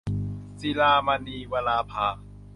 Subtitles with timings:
[0.61, 2.07] ศิลามณี- วราภา